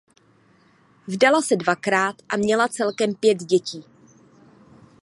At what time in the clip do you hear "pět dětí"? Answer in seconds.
3.13-3.83